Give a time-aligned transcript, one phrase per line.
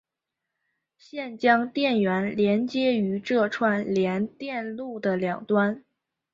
[0.97, 5.83] 现将电源连接于这串联电路的两端。